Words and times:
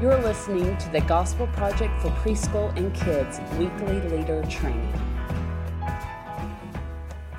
You're 0.00 0.22
listening 0.22 0.76
to 0.76 0.88
the 0.90 1.00
Gospel 1.00 1.48
Project 1.48 2.00
for 2.00 2.10
Preschool 2.10 2.72
and 2.76 2.94
Kids 2.94 3.40
weekly 3.58 4.00
leader 4.16 4.44
training. 4.44 4.92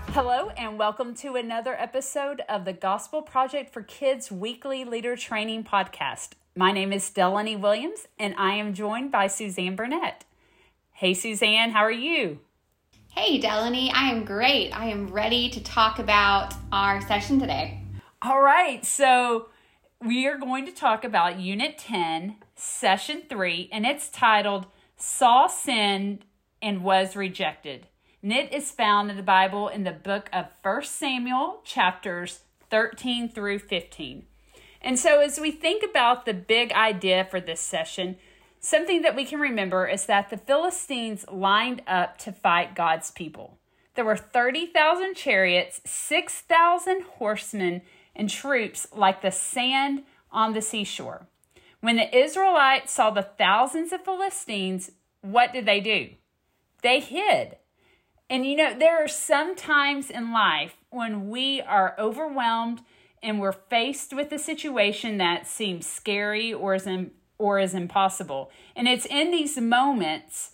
Hello, 0.08 0.50
and 0.58 0.78
welcome 0.78 1.16
to 1.16 1.38
another 1.38 1.74
episode 1.80 2.42
of 2.50 2.66
the 2.66 2.74
Gospel 2.74 3.22
Project 3.22 3.72
for 3.72 3.82
Kids 3.82 4.30
weekly 4.30 4.84
leader 4.84 5.16
training 5.16 5.64
podcast. 5.64 6.32
My 6.54 6.74
name 6.74 6.92
is 6.92 7.10
Delaney 7.10 7.56
Williams, 7.56 8.10
and 8.20 8.36
I 8.38 8.56
am 8.56 8.74
joined 8.74 9.10
by 9.10 9.28
Suzanne 9.28 9.78
Burnett. 9.78 10.26
Hey, 10.92 11.14
Suzanne, 11.14 11.72
how 11.72 11.86
are 11.86 11.90
you? 11.90 12.40
Hey, 13.12 13.38
Delaney, 13.38 13.90
I 13.96 14.10
am 14.10 14.26
great. 14.26 14.78
I 14.78 14.88
am 14.88 15.08
ready 15.08 15.50
to 15.52 15.64
talk 15.64 15.98
about 15.98 16.54
our 16.74 17.00
session 17.08 17.40
today. 17.40 17.82
All 18.22 18.42
right, 18.42 18.86
so 18.86 19.48
we 20.04 20.28
are 20.28 20.38
going 20.38 20.66
to 20.66 20.74
talk 20.74 21.06
about 21.06 21.40
Unit 21.40 21.78
10, 21.78 22.36
Session 22.62 23.24
3, 23.30 23.70
and 23.72 23.86
it's 23.86 24.10
titled 24.10 24.66
Saul 24.98 25.48
Sinned 25.48 26.26
and 26.62 26.84
Was 26.84 27.16
Rejected. 27.16 27.88
And 28.22 28.34
it 28.34 28.52
is 28.52 28.70
found 28.70 29.10
in 29.10 29.16
the 29.16 29.24
Bible 29.24 29.70
in 29.70 29.86
the 29.86 29.94
book 29.94 30.30
of 30.34 30.48
1 30.62 30.84
Samuel, 30.84 31.62
chapters 31.64 32.42
13 32.70 33.30
through 33.30 33.60
15. 33.60 34.26
And 34.82 35.00
so, 35.00 35.22
as 35.22 35.40
we 35.40 35.52
think 35.52 35.84
about 35.90 36.26
the 36.26 36.34
big 36.34 36.74
idea 36.74 37.24
for 37.24 37.40
this 37.40 37.62
session, 37.62 38.18
something 38.60 39.04
that 39.04 39.16
we 39.16 39.24
can 39.24 39.40
remember 39.40 39.88
is 39.88 40.06
that 40.08 40.30
the 40.30 40.38
Philistines 40.38 41.26
lined 41.32 41.82
up 41.88 42.18
to 42.20 42.34
fight 42.34 42.76
God's 42.76 43.10
people. 43.10 43.58
There 43.96 44.04
were 44.04 44.18
30,000 44.18 45.16
chariots, 45.16 45.80
6,000 45.86 47.04
horsemen, 47.04 47.84
and 48.14 48.30
troops 48.30 48.86
like 48.94 49.22
the 49.22 49.32
sand 49.32 50.04
on 50.30 50.52
the 50.52 50.62
seashore. 50.62 51.26
When 51.82 51.96
the 51.96 52.18
Israelites 52.18 52.92
saw 52.92 53.10
the 53.10 53.24
thousands 53.24 53.94
of 53.94 54.04
Philistines, 54.04 54.92
what 55.22 55.54
did 55.54 55.66
they 55.66 55.80
do? 55.80 56.10
They 56.82 57.00
hid. 57.00 57.58
And 58.30 58.46
you 58.46 58.56
know, 58.56 58.78
there 58.78 59.04
are 59.04 59.08
some 59.08 59.56
times 59.56 60.10
in 60.10 60.32
life 60.32 60.76
when 60.90 61.30
we 61.30 61.62
are 61.62 61.96
overwhelmed 61.98 62.82
and 63.24 63.40
we're 63.40 63.52
faced 63.52 64.14
with 64.14 64.32
a 64.32 64.40
situation 64.40 65.18
that 65.18 65.48
seems 65.48 65.88
scary 65.88 66.54
or 66.54 66.76
is, 66.76 66.86
in, 66.86 67.12
or 67.38 67.60
is 67.60 67.74
impossible. 67.74 68.52
And 68.76 68.88
it's 68.88 69.06
in 69.06 69.32
these 69.32 69.58
moments 69.58 70.52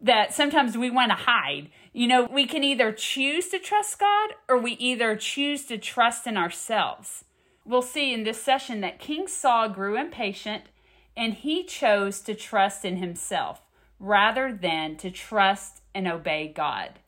that 0.00 0.34
sometimes 0.34 0.76
we 0.76 0.90
want 0.90 1.10
to 1.10 1.16
hide. 1.16 1.70
You 1.92 2.08
know, 2.08 2.24
we 2.24 2.46
can 2.46 2.64
either 2.64 2.92
choose 2.92 3.48
to 3.48 3.58
trust 3.58 3.98
God 3.98 4.30
or 4.48 4.58
we 4.58 4.72
either 4.72 5.16
choose 5.16 5.64
to 5.66 5.78
trust 5.78 6.26
in 6.26 6.36
ourselves. 6.36 7.24
We'll 7.64 7.82
see 7.82 8.12
in 8.12 8.24
this 8.24 8.42
session 8.42 8.80
that 8.80 8.98
King 8.98 9.28
Saul 9.28 9.68
grew 9.68 9.96
impatient 9.96 10.64
and 11.16 11.34
he 11.34 11.64
chose 11.64 12.20
to 12.22 12.34
trust 12.34 12.84
in 12.84 12.96
himself 12.96 13.62
rather 14.00 14.52
than 14.52 14.96
to 14.96 15.10
trust 15.10 15.82
and 15.94 16.08
obey 16.08 16.52
God. 16.54 16.98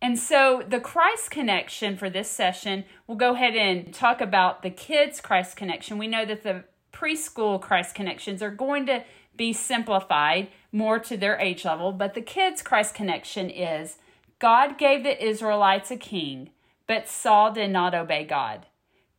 And 0.00 0.18
so, 0.18 0.62
the 0.66 0.80
Christ 0.80 1.30
connection 1.30 1.96
for 1.96 2.08
this 2.08 2.30
session, 2.30 2.84
we'll 3.06 3.18
go 3.18 3.34
ahead 3.34 3.56
and 3.56 3.92
talk 3.92 4.20
about 4.20 4.62
the 4.62 4.70
kids' 4.70 5.20
Christ 5.20 5.56
connection. 5.56 5.98
We 5.98 6.06
know 6.06 6.24
that 6.24 6.44
the 6.44 6.64
preschool 6.92 7.60
Christ 7.60 7.96
connections 7.96 8.40
are 8.40 8.50
going 8.50 8.86
to 8.86 9.04
be 9.36 9.52
simplified 9.52 10.48
more 10.70 11.00
to 11.00 11.16
their 11.16 11.38
age 11.38 11.64
level, 11.64 11.92
but 11.92 12.14
the 12.14 12.22
kids' 12.22 12.62
Christ 12.62 12.94
connection 12.94 13.50
is 13.50 13.98
God 14.38 14.78
gave 14.78 15.02
the 15.02 15.24
Israelites 15.24 15.90
a 15.90 15.96
king, 15.96 16.50
but 16.86 17.08
Saul 17.08 17.52
did 17.52 17.70
not 17.70 17.94
obey 17.94 18.24
God. 18.24 18.66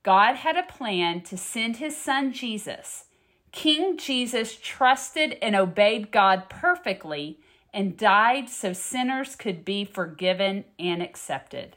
God 0.04 0.36
had 0.36 0.56
a 0.56 0.64
plan 0.64 1.22
to 1.22 1.38
send 1.38 1.78
his 1.78 1.98
son 1.98 2.32
Jesus. 2.32 3.06
King 3.52 3.98
Jesus 3.98 4.56
trusted 4.56 5.38
and 5.42 5.56
obeyed 5.56 6.12
God 6.12 6.50
perfectly 6.50 7.40
and 7.74 7.98
died 7.98 8.50
so 8.50 8.74
sinners 8.74 9.36
could 9.36 9.66
be 9.66 9.84
forgiven 9.84 10.66
and 10.78 11.02
accepted. 11.02 11.76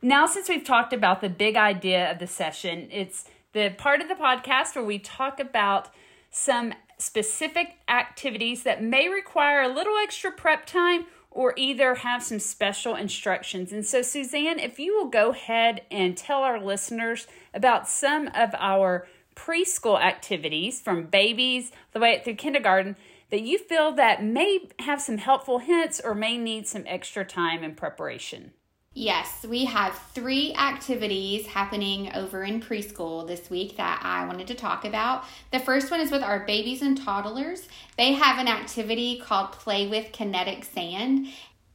Now, 0.00 0.26
since 0.26 0.48
we've 0.48 0.64
talked 0.64 0.92
about 0.92 1.20
the 1.20 1.28
big 1.28 1.56
idea 1.56 2.10
of 2.10 2.18
the 2.18 2.26
session, 2.26 2.88
it's 2.90 3.24
the 3.52 3.70
part 3.76 4.00
of 4.00 4.08
the 4.08 4.14
podcast 4.14 4.76
where 4.76 4.84
we 4.84 4.98
talk 4.98 5.40
about 5.40 5.88
some 6.30 6.72
specific 6.98 7.78
activities 7.88 8.62
that 8.62 8.82
may 8.82 9.08
require 9.08 9.62
a 9.62 9.74
little 9.74 9.96
extra 10.02 10.30
prep 10.30 10.66
time 10.66 11.06
or 11.30 11.54
either 11.56 11.96
have 11.96 12.22
some 12.22 12.38
special 12.38 12.94
instructions. 12.94 13.72
And 13.72 13.84
so, 13.84 14.02
Suzanne, 14.02 14.58
if 14.58 14.78
you 14.78 14.96
will 14.96 15.08
go 15.08 15.30
ahead 15.30 15.82
and 15.90 16.16
tell 16.16 16.42
our 16.42 16.60
listeners 16.60 17.26
about 17.52 17.88
some 17.88 18.28
of 18.34 18.54
our 18.58 19.06
preschool 19.36 20.00
activities 20.00 20.80
from 20.80 21.06
babies 21.06 21.70
the 21.92 22.00
way 22.00 22.20
through 22.24 22.34
kindergarten 22.34 22.96
that 23.30 23.42
you 23.42 23.58
feel 23.58 23.92
that 23.92 24.24
may 24.24 24.68
have 24.80 25.00
some 25.00 25.18
helpful 25.18 25.58
hints 25.58 26.00
or 26.02 26.14
may 26.14 26.38
need 26.38 26.66
some 26.66 26.84
extra 26.86 27.24
time 27.24 27.62
and 27.62 27.76
preparation. 27.76 28.52
Yes, 28.98 29.46
we 29.48 29.64
have 29.66 29.96
three 30.12 30.52
activities 30.54 31.46
happening 31.46 32.10
over 32.16 32.42
in 32.42 32.60
preschool 32.60 33.24
this 33.28 33.48
week 33.48 33.76
that 33.76 34.00
I 34.02 34.26
wanted 34.26 34.48
to 34.48 34.56
talk 34.56 34.84
about. 34.84 35.22
The 35.52 35.60
first 35.60 35.92
one 35.92 36.00
is 36.00 36.10
with 36.10 36.24
our 36.24 36.40
babies 36.40 36.82
and 36.82 36.98
toddlers. 36.98 37.68
They 37.96 38.14
have 38.14 38.40
an 38.40 38.48
activity 38.48 39.20
called 39.24 39.52
Play 39.52 39.86
with 39.86 40.10
Kinetic 40.10 40.64
Sand. 40.64 41.28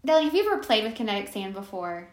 Deli, 0.03 0.25
have 0.25 0.33
you 0.33 0.45
ever 0.51 0.61
played 0.61 0.83
with 0.83 0.95
kinetic 0.95 1.29
sand 1.31 1.53
before? 1.53 2.09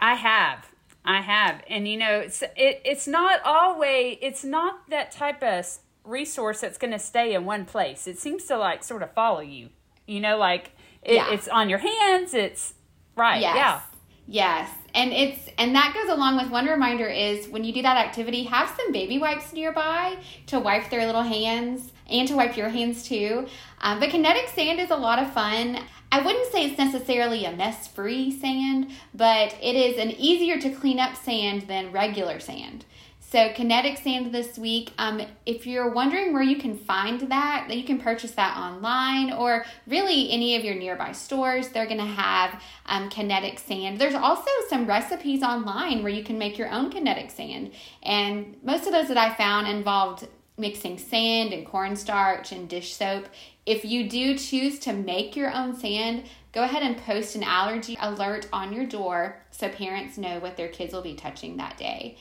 I 0.00 0.14
have. 0.16 0.66
I 1.04 1.20
have. 1.20 1.62
And 1.68 1.86
you 1.86 1.96
know, 1.96 2.18
it's 2.18 2.42
it, 2.56 2.82
it's 2.84 3.06
not 3.06 3.40
always 3.44 4.18
it's 4.20 4.42
not 4.42 4.90
that 4.90 5.12
type 5.12 5.40
of 5.40 5.64
resource 6.02 6.62
that's 6.62 6.78
going 6.78 6.92
to 6.92 6.98
stay 6.98 7.32
in 7.34 7.44
one 7.44 7.64
place. 7.64 8.08
It 8.08 8.18
seems 8.18 8.44
to 8.46 8.58
like 8.58 8.82
sort 8.82 9.04
of 9.04 9.12
follow 9.12 9.38
you. 9.40 9.68
You 10.08 10.18
know, 10.18 10.36
like 10.36 10.72
it, 11.00 11.14
Yeah. 11.14 11.32
it's 11.32 11.46
on 11.46 11.68
your 11.70 11.78
hands, 11.78 12.34
it's 12.34 12.74
right. 13.14 13.40
Yes. 13.40 13.54
Yeah. 13.54 13.80
Yes. 14.26 14.70
And 14.94 15.12
it's 15.12 15.48
and 15.58 15.74
that 15.74 15.94
goes 15.94 16.14
along 16.14 16.36
with 16.36 16.50
one 16.50 16.66
reminder 16.66 17.06
is 17.06 17.48
when 17.48 17.64
you 17.64 17.72
do 17.72 17.82
that 17.82 17.96
activity, 17.96 18.44
have 18.44 18.68
some 18.76 18.92
baby 18.92 19.18
wipes 19.18 19.52
nearby 19.52 20.16
to 20.46 20.58
wipe 20.58 20.90
their 20.90 21.06
little 21.06 21.22
hands 21.22 21.92
and 22.08 22.26
to 22.28 22.34
wipe 22.34 22.56
your 22.56 22.68
hands 22.68 23.04
too. 23.04 23.46
Um, 23.80 24.00
but 24.00 24.10
kinetic 24.10 24.48
sand 24.48 24.80
is 24.80 24.90
a 24.90 24.96
lot 24.96 25.20
of 25.20 25.32
fun. 25.32 25.78
I 26.12 26.20
wouldn't 26.22 26.50
say 26.50 26.66
it's 26.66 26.78
necessarily 26.78 27.44
a 27.44 27.52
mess 27.52 27.86
free 27.86 28.36
sand, 28.36 28.90
but 29.14 29.56
it 29.62 29.76
is 29.76 29.96
an 29.96 30.10
easier 30.10 30.58
to 30.60 30.70
clean 30.70 30.98
up 30.98 31.16
sand 31.16 31.62
than 31.62 31.92
regular 31.92 32.40
sand. 32.40 32.84
So 33.30 33.52
kinetic 33.52 33.98
sand 33.98 34.34
this 34.34 34.58
week. 34.58 34.92
Um, 34.98 35.22
if 35.46 35.64
you're 35.64 35.92
wondering 35.92 36.32
where 36.32 36.42
you 36.42 36.56
can 36.56 36.76
find 36.76 37.20
that, 37.30 37.68
you 37.70 37.84
can 37.84 38.00
purchase 38.00 38.32
that 38.32 38.56
online 38.56 39.32
or 39.32 39.64
really 39.86 40.32
any 40.32 40.56
of 40.56 40.64
your 40.64 40.74
nearby 40.74 41.12
stores. 41.12 41.68
They're 41.68 41.86
to 41.86 42.04
have 42.04 42.60
um, 42.86 43.08
kinetic 43.08 43.60
sand. 43.60 44.00
There's 44.00 44.16
also 44.16 44.50
some 44.68 44.84
recipes 44.84 45.44
online 45.44 46.02
where 46.02 46.10
you 46.10 46.24
can 46.24 46.38
make 46.38 46.58
your 46.58 46.70
own 46.70 46.90
kinetic 46.90 47.30
sand, 47.30 47.70
and 48.02 48.56
most 48.64 48.86
of 48.86 48.92
those 48.92 49.06
that 49.06 49.16
I 49.16 49.32
found 49.34 49.68
involved 49.68 50.26
mixing 50.58 50.98
sand 50.98 51.52
and 51.52 51.64
cornstarch 51.64 52.50
and 52.50 52.68
dish 52.68 52.94
soap. 52.96 53.26
If 53.64 53.84
you 53.84 54.08
do 54.08 54.36
choose 54.36 54.80
to 54.80 54.92
make 54.92 55.36
your 55.36 55.54
own 55.54 55.76
sand, 55.76 56.24
go 56.50 56.64
ahead 56.64 56.82
and 56.82 56.96
post 56.96 57.36
an 57.36 57.44
allergy 57.44 57.96
alert 58.00 58.48
on 58.52 58.72
your 58.72 58.86
door 58.86 59.40
so 59.52 59.68
parents 59.68 60.18
know 60.18 60.40
what 60.40 60.56
their 60.56 60.68
kids 60.68 60.92
will 60.92 61.00
be 61.00 61.14
touching 61.14 61.58
that 61.58 61.78
day. 61.78 62.18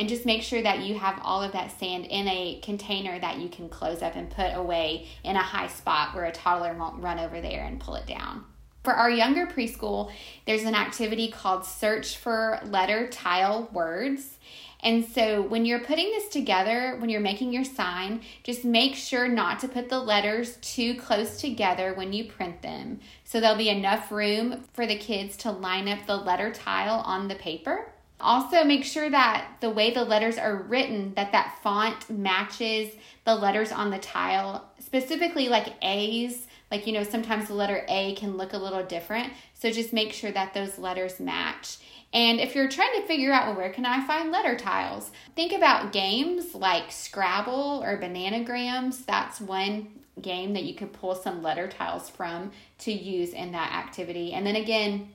And 0.00 0.08
just 0.08 0.24
make 0.24 0.40
sure 0.40 0.62
that 0.62 0.78
you 0.78 0.94
have 0.94 1.20
all 1.22 1.42
of 1.42 1.52
that 1.52 1.78
sand 1.78 2.06
in 2.06 2.26
a 2.26 2.58
container 2.62 3.20
that 3.20 3.38
you 3.38 3.50
can 3.50 3.68
close 3.68 4.00
up 4.00 4.16
and 4.16 4.30
put 4.30 4.54
away 4.54 5.06
in 5.22 5.36
a 5.36 5.42
high 5.42 5.66
spot 5.66 6.14
where 6.14 6.24
a 6.24 6.32
toddler 6.32 6.72
won't 6.72 7.02
run 7.02 7.18
over 7.18 7.42
there 7.42 7.64
and 7.64 7.78
pull 7.78 7.96
it 7.96 8.06
down. 8.06 8.46
For 8.82 8.94
our 8.94 9.10
younger 9.10 9.46
preschool, 9.46 10.10
there's 10.46 10.62
an 10.62 10.74
activity 10.74 11.30
called 11.30 11.66
Search 11.66 12.16
for 12.16 12.60
Letter 12.64 13.08
Tile 13.08 13.68
Words. 13.74 14.38
And 14.82 15.04
so 15.04 15.42
when 15.42 15.66
you're 15.66 15.84
putting 15.84 16.06
this 16.06 16.28
together, 16.28 16.96
when 16.98 17.10
you're 17.10 17.20
making 17.20 17.52
your 17.52 17.64
sign, 17.64 18.22
just 18.42 18.64
make 18.64 18.94
sure 18.94 19.28
not 19.28 19.60
to 19.60 19.68
put 19.68 19.90
the 19.90 20.00
letters 20.00 20.56
too 20.62 20.94
close 20.94 21.38
together 21.38 21.92
when 21.92 22.14
you 22.14 22.24
print 22.24 22.62
them. 22.62 23.00
So 23.24 23.38
there'll 23.38 23.58
be 23.58 23.68
enough 23.68 24.10
room 24.10 24.64
for 24.72 24.86
the 24.86 24.96
kids 24.96 25.36
to 25.38 25.50
line 25.50 25.88
up 25.88 26.06
the 26.06 26.16
letter 26.16 26.50
tile 26.50 27.00
on 27.00 27.28
the 27.28 27.34
paper. 27.34 27.92
Also, 28.20 28.64
make 28.64 28.84
sure 28.84 29.10
that 29.10 29.48
the 29.60 29.70
way 29.70 29.92
the 29.92 30.04
letters 30.04 30.38
are 30.38 30.56
written, 30.56 31.14
that 31.14 31.32
that 31.32 31.58
font 31.62 32.10
matches 32.10 32.92
the 33.24 33.34
letters 33.34 33.72
on 33.72 33.90
the 33.90 33.98
tile, 33.98 34.70
specifically 34.78 35.48
like 35.48 35.74
A's. 35.82 36.46
Like, 36.70 36.86
you 36.86 36.92
know, 36.92 37.02
sometimes 37.02 37.48
the 37.48 37.54
letter 37.54 37.84
A 37.88 38.14
can 38.14 38.36
look 38.36 38.52
a 38.52 38.58
little 38.58 38.84
different. 38.84 39.32
So 39.54 39.70
just 39.70 39.92
make 39.92 40.12
sure 40.12 40.30
that 40.30 40.54
those 40.54 40.78
letters 40.78 41.18
match. 41.18 41.78
And 42.12 42.40
if 42.40 42.54
you're 42.54 42.68
trying 42.68 43.00
to 43.00 43.06
figure 43.06 43.32
out, 43.32 43.46
well, 43.46 43.56
where 43.56 43.72
can 43.72 43.86
I 43.86 44.06
find 44.06 44.30
letter 44.30 44.56
tiles? 44.56 45.10
Think 45.36 45.52
about 45.52 45.92
games 45.92 46.54
like 46.54 46.90
Scrabble 46.90 47.82
or 47.84 47.98
Bananagrams. 47.98 49.04
That's 49.04 49.40
one 49.40 49.88
game 50.20 50.52
that 50.54 50.64
you 50.64 50.74
could 50.74 50.92
pull 50.92 51.14
some 51.14 51.42
letter 51.42 51.68
tiles 51.68 52.10
from 52.10 52.50
to 52.78 52.92
use 52.92 53.32
in 53.32 53.52
that 53.52 53.72
activity. 53.72 54.32
And 54.32 54.46
then 54.46 54.56
again, 54.56 55.08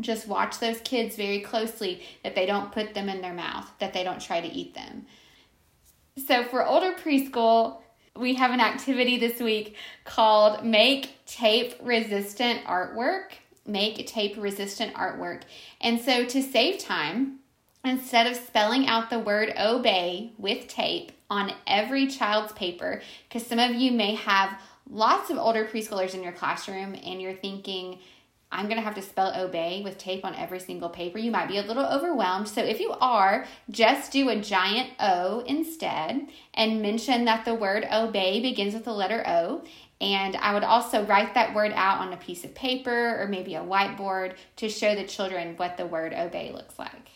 just 0.00 0.28
watch 0.28 0.58
those 0.58 0.80
kids 0.80 1.16
very 1.16 1.40
closely 1.40 2.02
that 2.22 2.34
they 2.34 2.46
don't 2.46 2.72
put 2.72 2.94
them 2.94 3.08
in 3.08 3.20
their 3.20 3.34
mouth, 3.34 3.70
that 3.78 3.92
they 3.92 4.04
don't 4.04 4.20
try 4.20 4.40
to 4.40 4.48
eat 4.48 4.74
them. 4.74 5.06
So 6.26 6.44
for 6.44 6.66
older 6.66 6.92
preschool, 6.92 7.80
we 8.16 8.34
have 8.34 8.50
an 8.50 8.60
activity 8.60 9.18
this 9.18 9.40
week 9.40 9.76
called 10.04 10.64
Make 10.64 11.24
Tape 11.26 11.74
Resistant 11.82 12.64
Artwork. 12.64 13.32
Make 13.66 14.06
tape 14.06 14.36
resistant 14.38 14.94
artwork. 14.94 15.42
And 15.82 16.00
so 16.00 16.24
to 16.24 16.42
save 16.42 16.78
time, 16.78 17.40
instead 17.84 18.26
of 18.26 18.34
spelling 18.34 18.86
out 18.86 19.10
the 19.10 19.18
word 19.18 19.52
obey 19.60 20.32
with 20.38 20.68
tape 20.68 21.12
on 21.28 21.52
every 21.66 22.06
child's 22.06 22.54
paper, 22.54 23.02
because 23.28 23.46
some 23.46 23.58
of 23.58 23.74
you 23.74 23.92
may 23.92 24.14
have 24.14 24.58
lots 24.90 25.28
of 25.28 25.36
older 25.36 25.66
preschoolers 25.66 26.14
in 26.14 26.22
your 26.22 26.32
classroom 26.32 26.94
and 27.04 27.20
you're 27.20 27.34
thinking, 27.34 27.98
I'm 28.50 28.64
going 28.66 28.76
to 28.76 28.82
have 28.82 28.94
to 28.94 29.02
spell 29.02 29.34
obey 29.38 29.82
with 29.84 29.98
tape 29.98 30.24
on 30.24 30.34
every 30.34 30.58
single 30.58 30.88
paper. 30.88 31.18
You 31.18 31.30
might 31.30 31.48
be 31.48 31.58
a 31.58 31.62
little 31.62 31.84
overwhelmed. 31.84 32.48
So 32.48 32.62
if 32.62 32.80
you 32.80 32.92
are, 33.00 33.46
just 33.70 34.10
do 34.10 34.30
a 34.30 34.40
giant 34.40 34.90
O 34.98 35.40
instead 35.46 36.28
and 36.54 36.80
mention 36.80 37.26
that 37.26 37.44
the 37.44 37.54
word 37.54 37.86
obey 37.92 38.40
begins 38.40 38.72
with 38.72 38.84
the 38.84 38.92
letter 38.92 39.22
O. 39.26 39.64
And 40.00 40.36
I 40.36 40.54
would 40.54 40.64
also 40.64 41.04
write 41.04 41.34
that 41.34 41.54
word 41.54 41.72
out 41.74 41.98
on 41.98 42.12
a 42.12 42.16
piece 42.16 42.44
of 42.44 42.54
paper 42.54 43.20
or 43.20 43.28
maybe 43.28 43.54
a 43.54 43.60
whiteboard 43.60 44.36
to 44.56 44.68
show 44.68 44.94
the 44.94 45.04
children 45.04 45.56
what 45.56 45.76
the 45.76 45.86
word 45.86 46.14
obey 46.14 46.52
looks 46.52 46.78
like. 46.78 47.10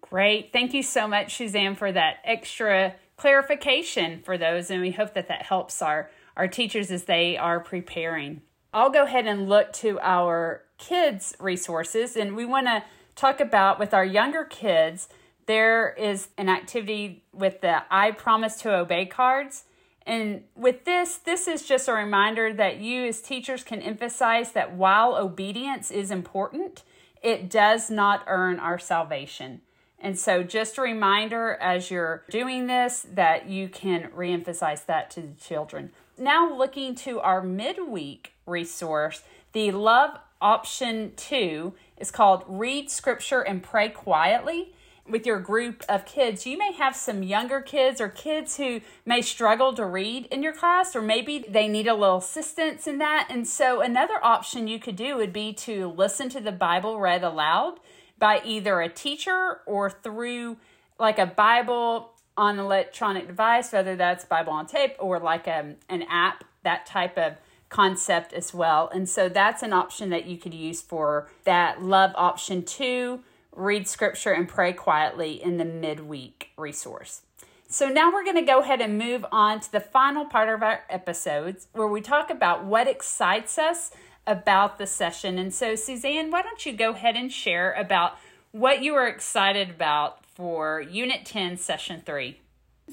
Great. 0.00 0.52
Thank 0.52 0.72
you 0.72 0.82
so 0.82 1.06
much, 1.06 1.36
Suzanne, 1.36 1.76
for 1.76 1.92
that 1.92 2.16
extra 2.24 2.94
clarification 3.16 4.22
for 4.22 4.38
those. 4.38 4.70
And 4.70 4.80
we 4.80 4.90
hope 4.90 5.14
that 5.14 5.28
that 5.28 5.42
helps 5.42 5.82
our, 5.82 6.10
our 6.36 6.48
teachers 6.48 6.90
as 6.90 7.04
they 7.04 7.36
are 7.36 7.60
preparing. 7.60 8.40
I'll 8.72 8.90
go 8.90 9.04
ahead 9.04 9.26
and 9.26 9.48
look 9.48 9.72
to 9.74 9.98
our 10.00 10.62
kids' 10.76 11.34
resources, 11.40 12.16
and 12.16 12.36
we 12.36 12.44
want 12.44 12.66
to 12.66 12.84
talk 13.16 13.40
about 13.40 13.78
with 13.78 13.94
our 13.94 14.04
younger 14.04 14.44
kids. 14.44 15.08
There 15.46 15.94
is 15.94 16.28
an 16.36 16.48
activity 16.48 17.24
with 17.32 17.62
the 17.62 17.82
I 17.90 18.10
Promise 18.10 18.60
to 18.62 18.74
Obey 18.74 19.06
cards. 19.06 19.64
And 20.06 20.44
with 20.54 20.84
this, 20.84 21.16
this 21.16 21.48
is 21.48 21.66
just 21.66 21.88
a 21.88 21.92
reminder 21.92 22.52
that 22.54 22.78
you 22.78 23.06
as 23.06 23.20
teachers 23.20 23.62
can 23.62 23.82
emphasize 23.82 24.52
that 24.52 24.74
while 24.74 25.16
obedience 25.16 25.90
is 25.90 26.10
important, 26.10 26.82
it 27.22 27.50
does 27.50 27.90
not 27.90 28.24
earn 28.26 28.58
our 28.58 28.78
salvation. 28.78 29.60
And 29.98 30.18
so, 30.18 30.42
just 30.42 30.78
a 30.78 30.82
reminder 30.82 31.54
as 31.60 31.90
you're 31.90 32.24
doing 32.30 32.68
this 32.68 33.06
that 33.12 33.48
you 33.48 33.68
can 33.68 34.10
reemphasize 34.16 34.86
that 34.86 35.10
to 35.12 35.20
the 35.20 35.34
children. 35.34 35.90
Now, 36.20 36.52
looking 36.52 36.96
to 36.96 37.20
our 37.20 37.40
midweek 37.40 38.32
resource, 38.44 39.22
the 39.52 39.70
Love 39.70 40.18
Option 40.40 41.12
2 41.16 41.74
is 41.96 42.10
called 42.10 42.44
Read 42.48 42.90
Scripture 42.90 43.40
and 43.40 43.62
Pray 43.62 43.88
Quietly. 43.88 44.74
With 45.08 45.24
your 45.24 45.38
group 45.38 45.84
of 45.88 46.04
kids, 46.04 46.44
you 46.44 46.58
may 46.58 46.72
have 46.72 46.96
some 46.96 47.22
younger 47.22 47.60
kids 47.60 48.00
or 48.00 48.08
kids 48.08 48.56
who 48.56 48.80
may 49.06 49.22
struggle 49.22 49.72
to 49.74 49.86
read 49.86 50.26
in 50.26 50.42
your 50.42 50.52
class, 50.52 50.96
or 50.96 51.02
maybe 51.02 51.46
they 51.48 51.68
need 51.68 51.86
a 51.86 51.94
little 51.94 52.18
assistance 52.18 52.88
in 52.88 52.98
that. 52.98 53.28
And 53.30 53.46
so, 53.46 53.80
another 53.80 54.22
option 54.22 54.66
you 54.66 54.80
could 54.80 54.96
do 54.96 55.16
would 55.16 55.32
be 55.32 55.52
to 55.52 55.86
listen 55.86 56.28
to 56.30 56.40
the 56.40 56.52
Bible 56.52 56.98
read 56.98 57.22
aloud 57.22 57.78
by 58.18 58.42
either 58.44 58.80
a 58.80 58.88
teacher 58.88 59.60
or 59.66 59.88
through 59.88 60.56
like 60.98 61.20
a 61.20 61.26
Bible 61.26 62.12
on 62.38 62.58
an 62.58 62.64
electronic 62.64 63.26
device, 63.26 63.72
whether 63.72 63.96
that's 63.96 64.24
Bible 64.24 64.52
on 64.52 64.66
tape 64.66 64.94
or 64.98 65.18
like 65.18 65.46
a, 65.46 65.60
um, 65.60 65.74
an 65.88 66.04
app, 66.04 66.44
that 66.62 66.86
type 66.86 67.18
of 67.18 67.34
concept 67.68 68.32
as 68.32 68.54
well. 68.54 68.88
And 68.94 69.08
so 69.08 69.28
that's 69.28 69.62
an 69.62 69.72
option 69.72 70.08
that 70.10 70.26
you 70.26 70.38
could 70.38 70.54
use 70.54 70.80
for 70.80 71.28
that 71.44 71.82
love 71.82 72.12
option 72.14 72.64
two 72.64 73.20
read 73.52 73.88
scripture 73.88 74.32
and 74.32 74.48
pray 74.48 74.72
quietly 74.72 75.42
in 75.42 75.56
the 75.56 75.64
midweek 75.64 76.50
resource. 76.56 77.22
So 77.66 77.88
now 77.88 78.10
we're 78.10 78.24
going 78.24 78.36
to 78.36 78.42
go 78.42 78.60
ahead 78.60 78.80
and 78.80 78.96
move 78.96 79.26
on 79.30 79.60
to 79.60 79.72
the 79.72 79.80
final 79.80 80.24
part 80.24 80.48
of 80.48 80.62
our 80.62 80.84
episodes 80.88 81.66
where 81.72 81.88
we 81.88 82.00
talk 82.00 82.30
about 82.30 82.64
what 82.64 82.86
excites 82.86 83.58
us 83.58 83.90
about 84.26 84.78
the 84.78 84.86
session. 84.86 85.38
And 85.38 85.52
so, 85.52 85.74
Suzanne, 85.74 86.30
why 86.30 86.42
don't 86.42 86.64
you 86.64 86.72
go 86.72 86.90
ahead 86.92 87.16
and 87.16 87.32
share 87.32 87.72
about 87.72 88.16
what 88.52 88.82
you 88.82 88.94
are 88.94 89.06
excited 89.06 89.70
about 89.70 90.20
for 90.38 90.80
Unit 90.80 91.26
10, 91.26 91.58
Session 91.58 92.00
3? 92.06 92.40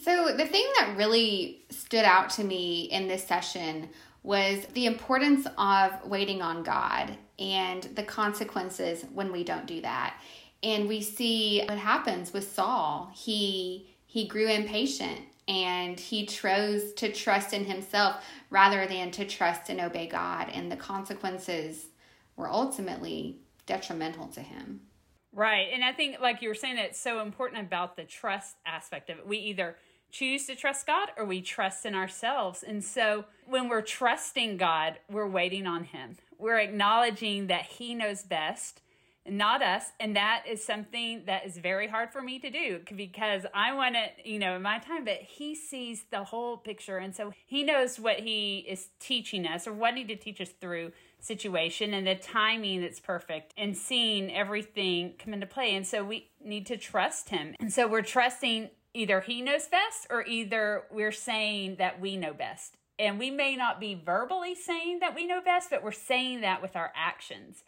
So, 0.02 0.36
the 0.36 0.46
thing 0.46 0.66
that 0.80 0.98
really 0.98 1.64
stood 1.70 2.04
out 2.04 2.30
to 2.32 2.44
me 2.44 2.90
in 2.92 3.08
this 3.08 3.26
session 3.26 3.90
was 4.24 4.66
the 4.74 4.88
importance 4.88 5.48
of 5.58 5.92
waiting 6.06 6.42
on 6.42 6.64
God 6.64 7.16
and 7.40 7.84
the 7.96 8.04
consequences 8.04 9.06
when 9.14 9.32
we 9.32 9.44
don't 9.44 9.68
do 9.68 9.80
that. 9.82 10.20
And 10.64 10.90
we 10.90 11.02
see 11.02 11.64
what 11.70 11.78
happens 11.78 12.34
with 12.34 12.52
Saul. 12.52 13.12
He 13.14 13.96
he 14.08 14.28
grew 14.28 14.48
impatient 14.48 15.22
and 15.48 16.00
he 16.00 16.26
chose 16.26 16.94
to 16.94 17.12
trust 17.12 17.54
in 17.54 17.66
himself 17.66 18.24
rather 18.50 18.88
than 18.88 19.12
to 19.12 19.26
trust 19.26 19.70
and 19.70 19.80
obey 19.80 20.08
God. 20.08 20.50
And 20.54 20.72
the 20.72 20.78
consequences 20.78 21.88
were 22.36 22.50
ultimately 22.50 23.38
detrimental 23.66 24.28
to 24.30 24.42
him. 24.42 24.82
Right. 25.36 25.68
And 25.74 25.84
I 25.84 25.92
think, 25.92 26.22
like 26.22 26.42
you 26.42 26.48
were 26.48 26.56
saying, 26.56 26.78
it's 26.78 27.00
so 27.00 27.22
important 27.22 27.62
about 27.62 27.98
the 27.98 28.06
trust 28.06 28.56
aspect 28.66 29.10
of 29.10 29.20
it. 29.20 29.28
We 29.28 29.38
either 29.40 29.76
choose 30.10 30.48
to 30.48 30.56
trust 30.56 30.88
God 30.88 31.10
or 31.18 31.26
we 31.26 31.42
trust 31.42 31.86
in 31.86 31.94
ourselves. 31.94 32.64
And 32.64 32.82
so 32.82 33.26
when 33.46 33.68
we're 33.68 33.82
trusting 33.82 34.56
God, 34.56 34.98
we're 35.12 35.28
waiting 35.28 35.68
on 35.68 35.84
Him. 35.84 36.16
We're 36.40 36.60
acknowledging 36.60 37.48
that 37.48 37.66
He 37.66 37.94
knows 37.94 38.24
best 38.24 38.82
not 39.28 39.62
us. 39.62 39.92
And 40.00 40.16
that 40.16 40.44
is 40.48 40.64
something 40.64 41.24
that 41.26 41.46
is 41.46 41.58
very 41.58 41.88
hard 41.88 42.12
for 42.12 42.22
me 42.22 42.40
to 42.40 42.50
do 42.50 42.82
because 42.96 43.46
i 43.54 43.74
want 43.74 43.96
it 43.96 44.12
you 44.24 44.38
know 44.38 44.56
in 44.56 44.62
my 44.62 44.78
time 44.80 45.04
but 45.04 45.18
he 45.22 45.56
sees 45.56 46.06
the 46.12 46.24
whole 46.24 46.58
picture. 46.58 46.98
And 46.98 47.16
so 47.16 47.34
he 47.46 47.64
knows 47.64 48.00
what 48.00 48.20
he 48.20 48.66
is 48.68 48.90
teaching 49.00 49.48
us 49.48 49.68
or 49.68 49.74
wanting 49.74 50.08
to 50.08 50.16
teach 50.16 50.42
us 50.42 50.50
through 50.50 50.92
situation 51.20 51.94
and 51.94 52.06
the 52.06 52.16
timing 52.16 52.82
that's 52.82 53.00
perfect 53.00 53.54
and 53.58 53.76
seeing 53.76 54.34
everything 54.34 55.14
come 55.18 55.34
into 55.34 55.48
play. 55.48 55.76
And 55.76 55.86
so 55.86 56.04
we 56.04 56.30
need 56.44 56.66
to 56.68 56.78
trust 56.78 57.30
him. 57.30 57.56
And 57.60 57.74
so 57.74 57.88
we're 57.88 58.04
trusting 58.04 58.70
either 58.94 59.22
he 59.22 59.42
knows 59.42 59.68
best 59.68 60.08
or 60.10 60.26
either 60.26 60.84
we're 60.92 61.12
saying 61.12 61.78
that 61.80 62.00
we 62.00 62.16
know 62.16 62.34
best. 62.34 62.78
And 62.98 63.20
we 63.20 63.30
may 63.30 63.56
not 63.56 63.80
be 63.80 63.94
verbally 63.94 64.56
saying 64.56 65.00
that 65.00 65.16
we 65.16 65.26
know 65.26 65.42
best 65.42 65.70
but 65.70 65.84
we're 65.84 65.92
saying 65.92 66.42
that 66.42 66.62
with 66.62 66.76
our 66.76 66.94
actions 66.96 67.64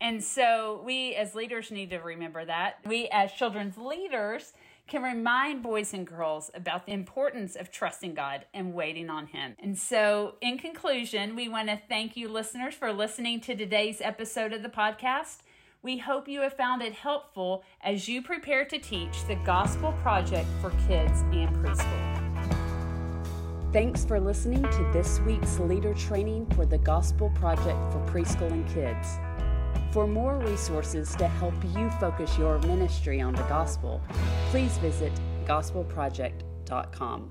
and 0.00 0.22
so 0.22 0.82
we 0.84 1.14
as 1.14 1.34
leaders 1.34 1.70
need 1.70 1.90
to 1.90 1.98
remember 1.98 2.44
that. 2.44 2.78
We 2.84 3.08
as 3.10 3.32
children's 3.32 3.78
leaders 3.78 4.52
can 4.86 5.02
remind 5.02 5.62
boys 5.62 5.92
and 5.92 6.06
girls 6.06 6.50
about 6.54 6.86
the 6.86 6.92
importance 6.92 7.56
of 7.56 7.72
trusting 7.72 8.14
God 8.14 8.44
and 8.54 8.72
waiting 8.72 9.10
on 9.10 9.26
Him. 9.26 9.56
And 9.58 9.76
so, 9.76 10.36
in 10.40 10.58
conclusion, 10.58 11.34
we 11.34 11.48
want 11.48 11.68
to 11.68 11.80
thank 11.88 12.16
you, 12.16 12.28
listeners, 12.28 12.74
for 12.74 12.92
listening 12.92 13.40
to 13.42 13.56
today's 13.56 14.00
episode 14.00 14.52
of 14.52 14.62
the 14.62 14.68
podcast. 14.68 15.38
We 15.82 15.98
hope 15.98 16.28
you 16.28 16.40
have 16.42 16.56
found 16.56 16.82
it 16.82 16.92
helpful 16.92 17.64
as 17.80 18.08
you 18.08 18.22
prepare 18.22 18.64
to 18.66 18.78
teach 18.78 19.24
the 19.26 19.36
Gospel 19.36 19.92
Project 20.02 20.48
for 20.60 20.70
kids 20.88 21.20
and 21.32 21.54
preschool. 21.56 22.16
Thanks 23.72 24.04
for 24.04 24.18
listening 24.20 24.62
to 24.62 24.90
this 24.92 25.20
week's 25.20 25.58
leader 25.58 25.94
training 25.94 26.46
for 26.54 26.64
the 26.64 26.78
Gospel 26.78 27.30
Project 27.30 27.92
for 27.92 28.04
preschool 28.10 28.50
and 28.50 28.66
kids. 28.72 29.18
For 29.96 30.06
more 30.06 30.36
resources 30.36 31.16
to 31.16 31.26
help 31.26 31.54
you 31.74 31.88
focus 31.98 32.36
your 32.36 32.58
ministry 32.58 33.22
on 33.22 33.32
the 33.32 33.44
gospel, 33.44 34.02
please 34.50 34.76
visit 34.76 35.10
gospelproject.com. 35.46 37.30